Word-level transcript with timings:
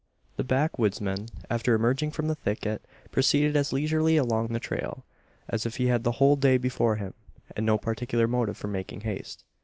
The 0.35 0.43
backwoodsman, 0.43 1.27
after 1.47 1.75
emerging 1.75 2.09
from 2.09 2.27
the 2.27 2.33
thicket, 2.33 2.81
proceeded 3.11 3.55
as 3.55 3.71
leisurely 3.71 4.17
along 4.17 4.47
the 4.47 4.59
trail, 4.59 5.05
as 5.47 5.63
if 5.67 5.75
he 5.77 5.89
had 5.89 6.03
the 6.03 6.13
whole 6.13 6.35
day 6.35 6.57
before 6.57 6.95
him, 6.95 7.13
and 7.55 7.67
no 7.67 7.77
particular 7.77 8.27
motive 8.27 8.57
for 8.57 8.67
making 8.67 9.01
haste. 9.01 9.43